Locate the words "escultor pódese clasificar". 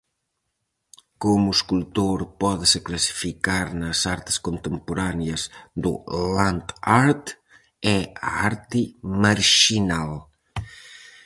1.57-3.65